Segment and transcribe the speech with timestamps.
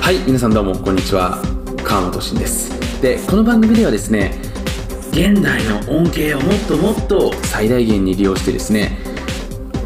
[0.00, 1.36] はい皆さんどうもこんにちは。
[1.84, 3.02] 川本慎です。
[3.02, 4.40] でこの番組ではですね
[5.10, 8.96] 現代の恩恵をもっともっと最大限に利用してですね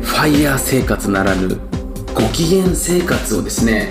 [0.01, 1.59] ファイヤー生活ならぬ
[2.15, 3.91] ご機嫌生活をですね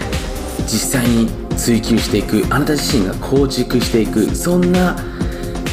[0.60, 1.28] 実際に
[1.58, 4.96] 追求していくあなた自身が構築していくそんな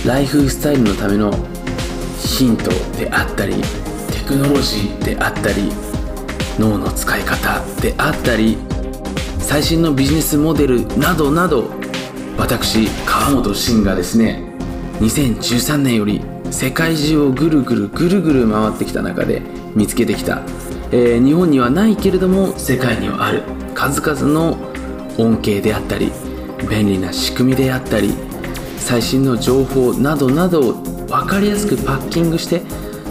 [0.05, 1.33] ライフスタイルのための
[2.19, 3.55] ヒントであったり
[4.11, 5.71] テクノロジーであったり
[6.59, 8.59] 脳の使い方であったり
[9.39, 11.71] 最新のビジネスモデルなどなど
[12.39, 14.43] 私川本慎がですね
[15.01, 19.43] 2013年より世界中をぐるぐるぐるぐる回ってきた中で
[19.75, 20.43] 見つけてきた、
[20.91, 23.43] えー日本にはないけれども世界にはある
[23.75, 24.59] 数々の
[25.19, 26.13] 恩恵であったり
[26.69, 28.13] 便利な仕組みであったり
[28.77, 30.73] 最新の情報などなどを
[31.07, 32.63] 分かりやすくパッキングして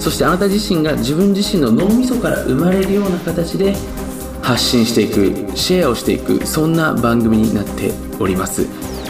[0.02, 3.76] そしてあなた自身が自分自身の脳みそから生まれるような形で
[4.42, 8.66] 発信していくシェアをしていくそんな番組になっております。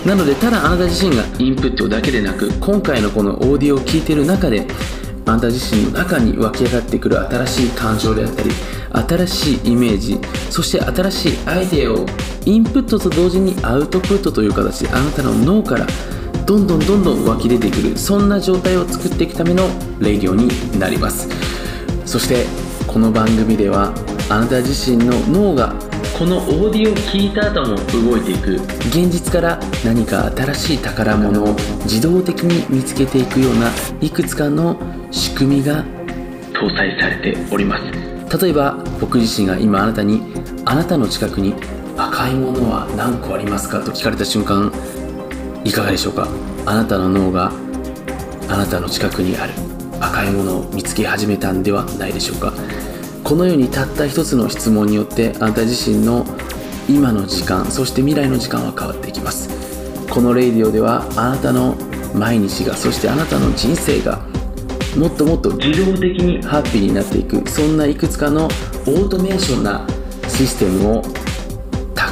[0.06, 4.68] なのでただあなた自身がインプットだけでなく今回のこのオーディオを聞いている中で
[5.26, 8.50] あなた自身の中に湧き上がってくる新しい感情であったり
[8.92, 12.06] 新しいイメージそして新しいアイデアを
[12.46, 15.86] インプットと同時にアウトプットという形であなたの脳から
[16.46, 19.64] どんどんどんどん湧き出てくるそんな状態を作っていくための
[20.00, 21.30] レディオになります。
[22.06, 22.46] そして
[22.88, 23.94] この番組では
[24.30, 25.74] あなた自身の脳が
[26.18, 27.78] このオーディオを聞いた後も
[28.12, 28.56] 動いていく。
[28.90, 33.70] 現実から何か新しい宝物を自動的に見つけていくような
[34.02, 34.78] いくつかの
[35.10, 35.86] 仕組みが
[36.54, 37.84] 搭載されております。
[38.38, 40.22] 例えば僕自身が今あなたに
[40.66, 41.56] あなたの近くに
[41.98, 43.82] 赤いものは何個ありますか？
[43.84, 44.72] と聞かれた瞬間
[45.64, 46.28] いかがでしょうか？
[46.66, 47.52] あなたの脳が
[48.50, 49.54] あなたの近くにある
[50.00, 52.54] 赤いものを見つけ始めたんではないでしょうか？
[53.24, 56.26] このようにたった一つの質問によってあなた自身の
[56.90, 59.50] 今の時間そして未来の時間は変わっていきます。
[60.10, 61.76] このレイディオではあなたの
[62.14, 64.20] 毎日がそしてあなたの人生が
[64.98, 69.88] もっともっと自動的にハッピーになっていくそんないくつかのオートメーションな
[70.28, 71.02] システムを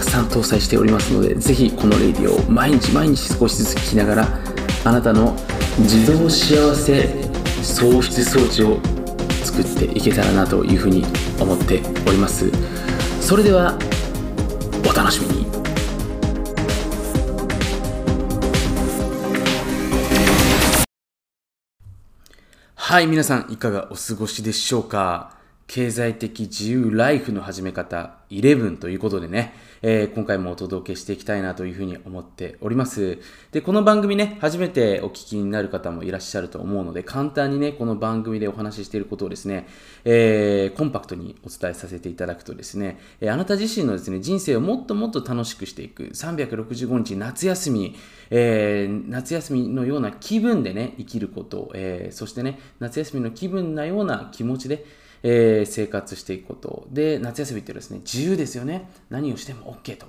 [0.09, 4.27] さん搭載しておりますのでぜひこのレディオを毎日毎日少しずつ聞きながら
[4.83, 5.35] あなたの
[5.79, 7.29] 自動幸せ
[7.61, 8.79] 喪失装置を
[9.43, 11.03] 作っていけたらなというふうに
[11.39, 12.49] 思っております。
[13.21, 13.77] それでは
[14.89, 15.49] お楽しみに。
[22.75, 25.38] はい皆さんいかがお過ごしでしょうか？
[25.69, 29.53] 経済的自由ライフの始め方11ということでね、
[29.83, 33.19] えー今回もお届けしていきたいなというふうに思っております。
[33.51, 39.67] で、この番組ね、初めてお聞きになる方もいらっしゃると思うので、簡単にね、この番組でお話ししていることをですね、
[40.05, 47.95] えーコンパクトにお伝えさせていただくとですね、えーあなた自身のですね、人生をもっともっと楽しくしていく、365日夏休み、
[48.31, 56.87] えー夏休みのような気分でね、生きること、えーそしてね、夏休みの気分なような気持ちで、えー生活していくこと。
[56.91, 58.89] で、夏休みってですね、自由ですよね。
[59.09, 60.07] 何をしても OK と。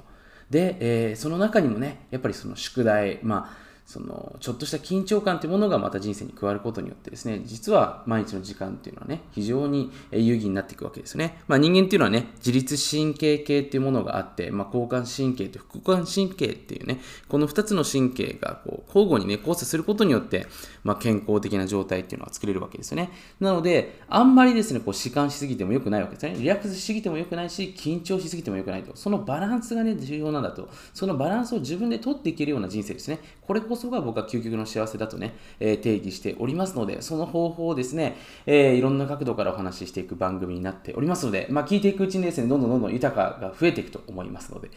[0.51, 11.43] で、えーその中にもね、やっぱりその宿題、まあ、そのちょっとした緊張感というものがまた人生に加わることによってですね、実は毎日の時間っていうのはね、非常に有意義になっていくわけですね。
[11.49, 20.47] まあ、人間っていうのはね、自律神経系っていうものがあって、まあ、交感神経と副交感神経っていうね、この2つの神経がこう交互にね、交差することによって、
[20.85, 23.11] まあ、健康的な状態っていうのは作れるわけですよね。
[23.41, 26.37] なので、あんまりですね、こう、弛緩しすぎても良くないわけですね。
[26.39, 28.95] リラックスしすぎても良くないし、緊張しすぎても良くないと。
[28.95, 30.69] そのバランスがね、重要なんだと。
[30.95, 33.19] そのバランスを自分で取っていけるような人生ですね。
[33.43, 44.71] これこそそが僕は究極の幸せだとね、えー定義しておりますので、その方法をですね、えーいろんな角度からお話ししていく番組になっておりますので、まあ、聞いていくうちにですね、どんどんどんどん豊かが増えていくと思いますので、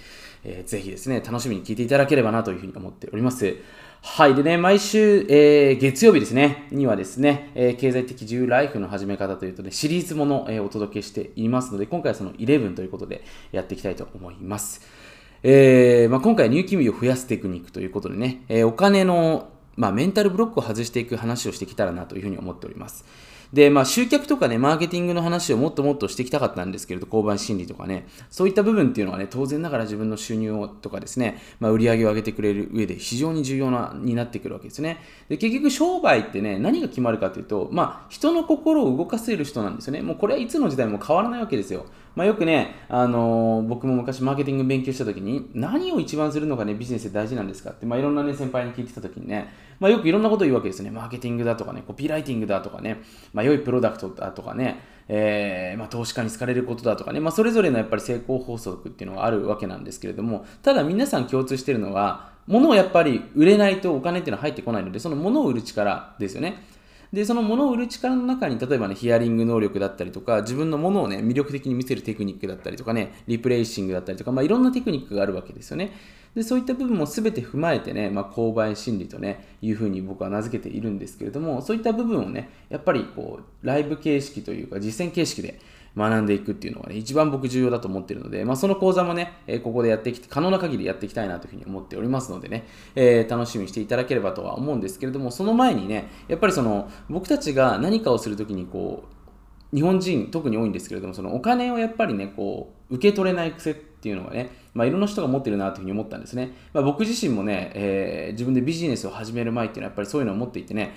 [0.44, 3.56] えーぜひですね、楽しみに聞いていただければなというふうに思っております。
[4.06, 4.36] はい。
[4.36, 15.03] でね、毎週、えー月曜日ですね、にはですね、えー経済的自由ライフの始め方というとね、シリーズもの、えーお届けしていますので、今回はその11ということでやっていきたいと思います。
[15.46, 23.04] えーまあ、今回入金日を増やすテクニックということでね、えーお金の、まあ、メンタルブロックを外していく話をしてきたらなというふうに思っております。
[23.52, 34.98] で、まあ、集客とかね、マーケティングの話をもっともっとしてきたかったんですけれど、購買心理とかね、そういった部分っていうのはね、当然ながら自分の収入をとかですね、まあ、売り上げを上げてくれる上で非常に重要な、になってくるわけですね。
[35.30, 40.02] で、結局商売ってね、何が決まるかというと、まあ、人の心を動かせる人なんですよね。
[40.02, 41.86] もうこれはいつの時代も変わらないわけですよ。
[42.16, 50.92] まあ、よくね、あのー僕も昔マーケティング勉強した時に、何を一番するのがね、ビジネスで大事なんですかって、まあ、いろんなね、先輩に聞いてた時にね、まあ、よくいろんなことを言うわけですね。
[50.92, 53.02] マーケティングだとかね、コピーライティングだとかね、
[53.34, 66.64] まあ、良いプロダクトだとかね、えー、まあ、投資家に好かれることだとかね、まあ、それぞれのやっぱり成功法則っていうのがあるわけなんですけれども、ただ皆さん共通してるのは、物をやっぱり売れないとお金っていうのは入ってこないので、その物を売る力ですよね。
[67.14, 75.92] で、その物を売る力の中に、例えばね、ヒアリング能力だったりとか、自分のものをね、魅力的に見せるテクニックだったりとかね、リプレイシングだったりとか、まあ、いろんなテクニックがあるわけですよね。
[76.34, 85.60] で、そういった部分も全て踏まえてね、まあ、購買心理とね、いうふうに僕は名付けているんですけれども、そういった部分をね、やっぱりこう、ライブ形式というか、実践形式で、
[85.96, 99.04] 学んでいくっていうのがね、一番僕重要だと思っているので、まあ、その講座もね、え、ここでやってきて、可能な限りやっていきたいなというふうに思っておりますのでね、えー、楽しみにしていただければとは思うんですけれども、その前にね、やっぱりその、僕たちが何かをするときにこ
[99.72, 106.54] う、日本人特に多いんですけれども、そのお金をやっぱりね、こう、受け取れない癖っていうのがね、まあ、いろんな人が持ってるなというふうに思ったんですね。
[106.74, 110.94] まあ、僕自身もね、えー、自分でビジネスを始める前っていうのはやっぱりそういうのを持っていてね、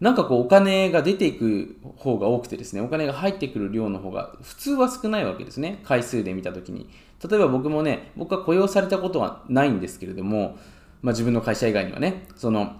[0.00, 6.88] なんかこうお金が出ていく方が多くてですね、お金が入ってくる量の方が普通は少ないわけですね、回数で見たときに。
[7.28, 10.56] 例えば僕もね、僕は雇用されたことはないんですけれども、
[11.02, 12.76] まあ、自分の会社以外にはね、その、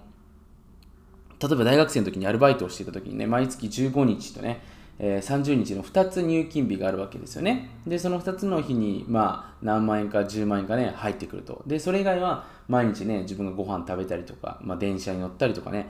[1.40, 4.60] 例えば大学生の時にアルバイトをしていた時にね、毎月15日とね、
[5.00, 7.70] えー、30日の2つ入金日があるわけですよね。
[7.86, 11.62] で、その2つの日に、まあ、何万円か10万円かね、入ってくると。
[11.66, 15.88] で、それ以外は、毎日ね、自分がご飯食べたりとか、まあ、電車に乗ったりとかね、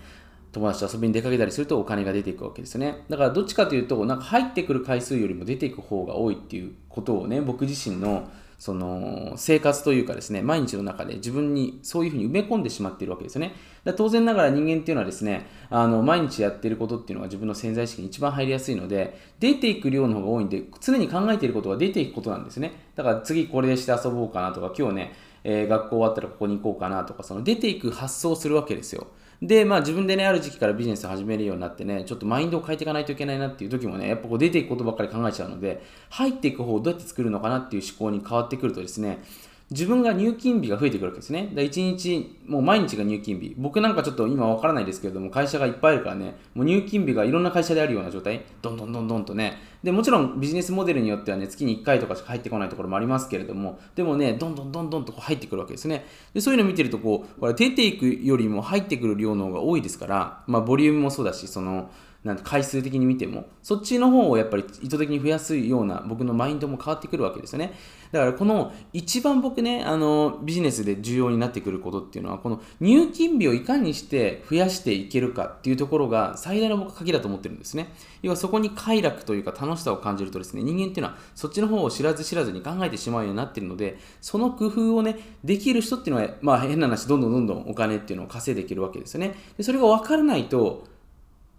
[0.52, 3.04] 友達と遊びに出かけたりするとお金が出ていくわけですよね。
[3.08, 8.28] だからどっちかというと、なんか入ってくる回数よりも出ていく方が多いっていうことをね、僕自身の
[8.58, 13.52] その生活というかですね、毎日の中で自分にそういうふうに埋め込んでしまっているわけですよね。
[13.84, 22.72] だ当然ながら人間っていうのはですね、あの毎日やってることっていうのが自分の潜在意識に一番入りやすいので、出ていく量の方が多いんで、常に考えていることが出ていくことなんですね。
[22.96, 25.12] だから次これでして遊ぼうかなとか、今日ね、
[25.44, 29.06] えー、学校終わったらここに行こうかなとか、その出ていく発想をするわけですよ。
[29.40, 35.80] で、まあ自分でね、ある時期からビジネス始めるようになってね、ちょっとマインドを変えていかないといけないなっていう時もね、やっぱこう出ていくことばっかり考えちゃうので、
[36.10, 39.22] 入っていく方をどうやって作るのかなっていう思考に変わってくるとですね、
[39.70, 41.50] 自分が入金日が増えてくるわけですね。
[41.54, 43.54] だ1日、もう毎日が入金日。
[43.58, 49.58] 僕なんかちょっと今わからないですけれども、会社がいっぱいあるからね、もう入金日がいろんな会社であるような状態、どんどんどんどんとね。
[49.82, 56.06] で、もちろんビジネスモデルによってはね、月に1回とかしか入ってこないところもありますけれども、でもね、どんどんどんどんとこう入ってくるわけですね。
[56.32, 61.90] で、そういうのを見てると、こう、これ出ていくよりも入ってくる量の方が多いですから、まあ、ボリュームもそうだし、その、
[62.24, 67.74] なん回数的に見ても、そっちの方をやっぱり意図的に増やすような僕のマインドも変わってくるわけですよね。
[68.10, 77.92] だからこの一番僕ね、あのビジネスで重要になってくることっていうのは、この入金日をいかにして増やしていけるかっていうところが最大の僕鍵だと思ってるんですね。
[78.22, 89.36] 要はそこに快楽というか楽しさを感じるとですね、人間っていうのはそっちの方を知らず知らずに考えてしまうようになってるので、その工夫をね、できる人っていうのは、まあ変な話、どんどんどんどんお金っていうのを稼いでいけるわけですよね。
[89.56, 90.87] でそれが分からないと、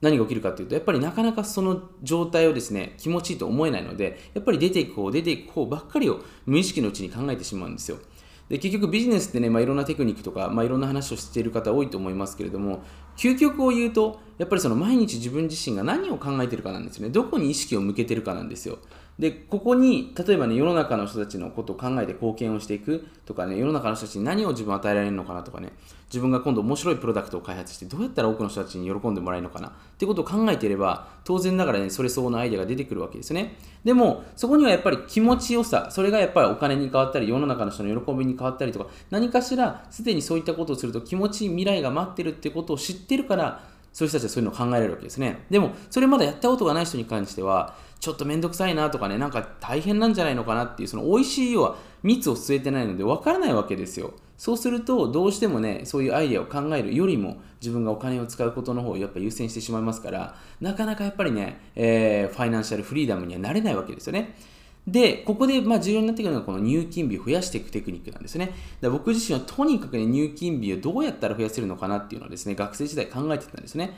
[0.01, 7.97] 何が起きるかというと、やっぱりなかなかその状態をですね、気持ちいいと思えないので、やっぱり出ていく方、出ていく方ばっかりを無意識のうちに考えてしまうんですよ。
[8.49, 12.83] で結局ビジネスってね、まあ、いろんなテクニックとか、まあ、いろんな話をしている方多いと思いますけれども、
[13.15, 17.09] 究極を言うと、やっぱりその毎日自分自身が何を考えてるかなんですよね。
[17.09, 18.79] どこに意識を向けてるかなんですよ。
[19.19, 25.73] で、ここに、例えばね、世の中の人たちのことを考えて貢献をしていくとかね、世の中の人たちに何を自分与えられるのかなとかね、
[26.07, 33.57] 自分が今度面白いプロダクトを開発して、どうやったら多くの人たちに喜んでもらえるのかなってことを考えていれば、当然ながらね、それ相応のアイデアが出てくるわけですね。
[33.83, 43.63] でも、そこにはやっぱり気持ちよさ、それがやっぱりお金に変わったり、世の中の人の喜びに変わったりとか、何かしら、すでにそういったことをすると気持ちいい未来が待ってるってことを知ってるから、
[43.99, 45.39] そういう人たちはそういうのを考えられるわけですね。
[45.49, 54.13] でも、それまだやったことがない人に関しては、ちょっとめんどくさいなとかね、なんか大変なんじゃないのかなっていう、その美味しい要は蜜を吸えてないので分からないわけですよ。
[54.37, 64.33] そうすると、どうしてもね、そういうアイデアを考えるよりも、自分がお金を使うことの方をやっぱ優先してしまいますから、なかなかやっぱりね、えー、ファイナンシャルフリーダムにはなれないわけですよね。
[64.91, 68.53] で、ここでまあ重要になってくるのがこの入金日を増やしていくテクニックなんですね。
[68.81, 73.97] だ僕自身はとにかくね、入金日をどうやったら増やせるのかなっていうのはですね、学生時代考えてたんですね。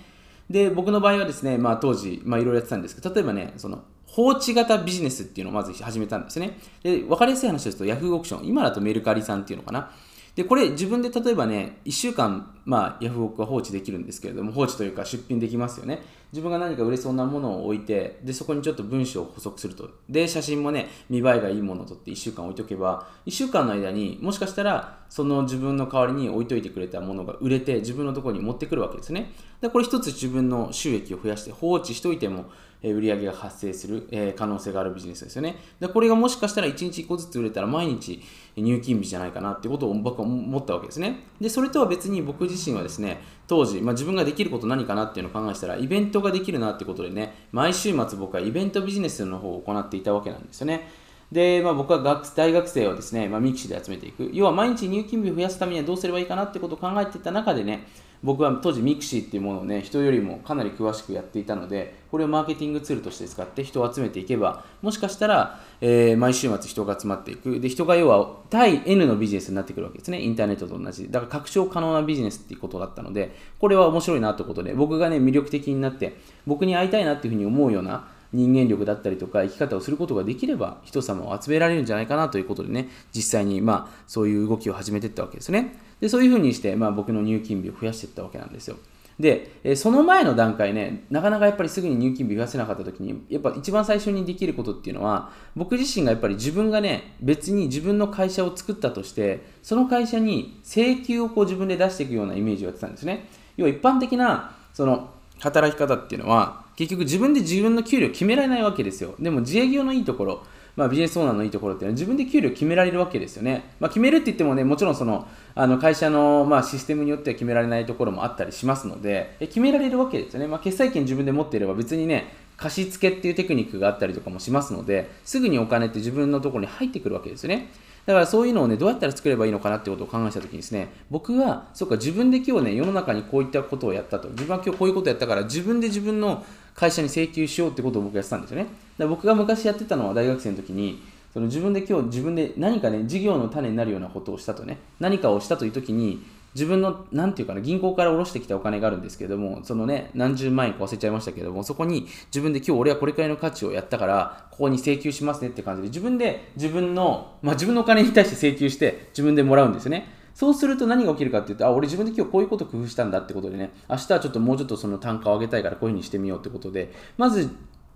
[0.50, 6.58] で、僕の場合はですね、まあ当時、まあいろいろやってたんですけど、例えばね、その、放置型ビジネスっていうのをまず始めたんですね。
[6.84, 9.92] で、分かりやすい話ですと、ヤフーオークション、今だとメルカリさんっていうのかな。
[10.36, 16.02] で、これ自分で例えばね、1週間、まあ、ヤフオクは放置できるんですけれども、放置というか出品できますよね。
[16.32, 19.90] 自分が何か売れそうなものを置いて、で、そこにちょっと文章を補足すると。
[20.10, 29.34] で、写真もね、見栄えがいいものを撮って1週間置いとけば、1週間の間にもしかしたら、その自分の代わりに置いといてくれたものが売れて、自分のところに持ってくるわけですね。
[29.60, 32.46] で、これ一つ自分の収益を増やして放置しといても、
[32.84, 35.58] え売上げが発生する、可能性があるビジネスですよね。
[35.80, 38.22] で、これがもしかしたら1日1個ずつ売れたら毎日
[38.56, 41.28] 入金日じゃないかなってことを僕は思ったわけですね。
[41.40, 50.88] で、それとは別に僕自身はですね当時、まあ、自分ができること何かなっていうのを考えたらイベントができるなってことでね毎週末僕はイベントビジネスの方を行っていたわけなんですよね。
[51.32, 54.30] で、まあ、僕は学大学生をですね、まあ、ミキシーで集めていく。
[54.34, 57.88] 要は毎日入金日を増やすためにはどうすればいいかなってことを考えていた中でね
[58.24, 67.60] 僕は当時ミクシーっていうものをね人よりもかなり詳しくやっていたのでこれをマーケティングツールとして使って人を集めていけばもしかしたら、えー、毎週末人が集まっていく。
[67.60, 70.22] で人が要は対 N のビジネスになってくるわけですね。
[70.22, 71.10] インターネットと同じ。
[71.10, 85.78] だから拡張可能なビジネスっていうことだったのでこれは面白いなということで僕がね魅力的になって僕に会いたいなっていうふうに思うような人間力だったりとか生き方をすることができれば人様を集められるんじゃないかなということでね実際にまあそういう動きを始めていったわけですね。
[86.02, 88.76] でそういうふうにして、まあ、僕の人間味を増やしていったわけなんですよ
[89.22, 103.30] で、その前の段階ね、なかなかやっぱりすぐに入金日増やせなかった時に、やっぱ一番最初にできることっていうのは、僕自身がやっぱり自分がね、別に自分の会社を作ったとして、その会社に請求をこう自分で出していくようなイメージをやってたんですね。
[103.58, 109.16] 要は一般的な、その、働き方っていうのは、結局自分で自分の給料決められないわけですよ。
[109.20, 110.44] でも自営業のいいところ、
[110.76, 113.64] まあ、ビジネスオーナーのいいところっていうのは自分で給料決められるわけですよね。
[113.80, 120.48] まあ、決めるって言ってもね、もちろんそのあの会社のまあシステムによっては決められないところもあったりしますので、決められるわけですよね。
[120.48, 127.70] まあ、決済権自分で持っていれば別にね、貸付っていうテクニックがあったりとかもしますので、すぐにお金って自分のところに入ってくるわけですよね。
[128.06, 134.30] だからそういうのをね、どうやったら作ればいいのかなってことを考えたときにですね、僕は、そうか、自分で今日ね、世の中にこういったことをやったと。
[134.30, 136.44] 自分は今日こういうことをやったから、自分で自分の
[136.76, 138.68] 会社に請求しようってことを僕やってたんですよね。
[138.98, 141.02] だ僕が昔やってたのは大学生の時に、
[141.34, 146.24] その自分で今日自分で何かね、事業の種になるようなことをしたとね、何かをしたという時に、
[146.54, 160.21] 自分の、なんていうかな、銀行から下ろしてきたお金があるんですけれども、そのね、何十万円か忘れちゃいましたけれども、そこに自分で今日俺はこれくらいの価値をやったから、ここに請求しますねって感じで、自分で自分の、まあ自分のお金に対して請求して、自分でもらうんですよね。
[160.34, 167.50] そうすると何が起きるかっていうと、あ、俺自分で今日こういうこと工夫したんだってことでね、明日はちょっともうちょっとその単価を上げたいからこういうふうにしてみようってことで、まず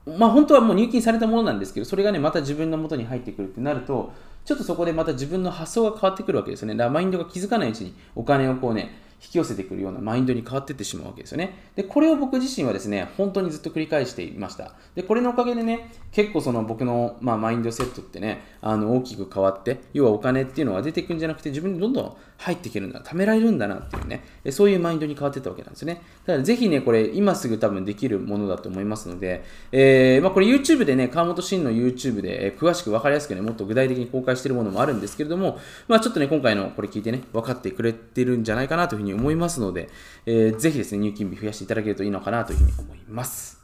[0.05, 4.13] まあ、本当はもう入金されたものなんですけど、それがね、また自分の元に入ってくるってなると、
[4.45, 6.75] ちょっとそこでまた自分の発想が変わってくるわけですよね。
[6.75, 11.57] だからマインドが気づかないうちにお金をこうね、引き寄せてくるようなマインドに変わっていってしまうわけですよね。
[11.75, 14.73] で、これを僕自身はですね、本当にずっと繰り返していました。
[14.93, 26.01] で、これのおかげでね、結構その僕の、まあ、マインドセットってね、あの大きく変わって、要はお金っていうのは出てくんじゃなくて、自分でどんどん入っていけるんだ、貯められるんだなっていうね、そういうマインドに変わってたわけなんですよね。
[26.25, 39.89] だからぜひね、これ今すぐ多分できるものだと思いますので、えー、まあ、これ YouTube でね、川本慎の YouTube で、え詳しく分かりやすくね、もっと具体的に公開しているものもあるんですけれども、まあ、ちょっとね、今回のこれ聞いてね、分かってくれてるんじゃないかなというふうに思いますので、
[40.25, 43.61] えー、ぜひですね、入金日増やしていただけるといいのかなというふうに思います。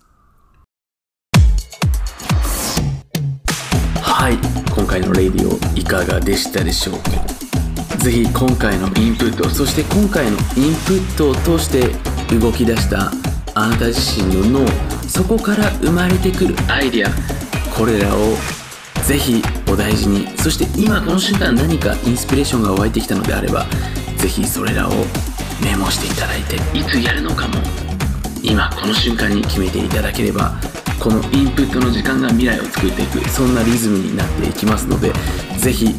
[4.02, 4.34] はい
[4.76, 7.51] 今回のレディオいかがでしたでしょうか？
[7.98, 11.90] ぜひ今回のインプットそして今回のインプットを通して
[12.36, 13.12] 動き出した
[13.54, 14.68] あなた自身の脳
[15.08, 17.10] そこから生まれてくるアイデア
[17.76, 18.36] これらを
[19.06, 23.66] ぜひお大事にそして今この瞬間何かインスピレーションが湧いてきたのであれば
[24.18, 24.92] ぜひそれらを
[25.64, 27.56] メモしていただいていつやるのかも
[28.42, 30.56] 今この瞬間に決めていただければ
[31.00, 35.12] このインプットの時間が未来を作っていくそんなリズムになっていきますので
[35.58, 35.96] 是非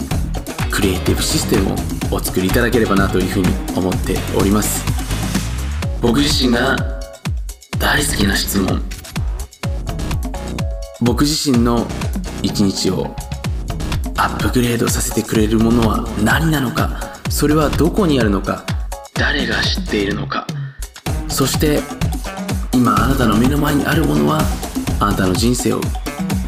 [0.73, 1.77] クリエイティブシステムを
[2.17, 4.83] お作りいただければなというふうに思っております。
[6.01, 6.77] 僕自身が
[7.79, 8.83] 大好きな質問。
[11.03, 11.87] 僕自身の
[12.43, 13.15] 一日を
[14.17, 17.19] アップグレードさせてくれるものは何なのか。
[17.29, 18.65] それはどこにあるのか。
[19.15, 20.47] 誰が知っているのか。
[21.29, 21.81] そして
[22.73, 24.41] 今あなたの目の前にあるものは
[25.01, 25.81] あなたの人生を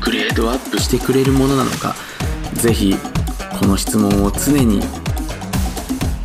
[0.01, 1.95] グレードアップしてくれるものなのか。
[2.55, 2.97] ぜひ
[3.59, 4.81] この質問を常に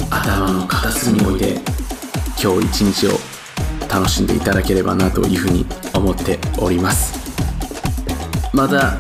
[0.09, 1.61] 頭の片隅に置いて
[2.41, 3.11] 今日一日を
[3.87, 7.19] 楽しんでいただければなというふうに思っております。
[8.53, 8.97] また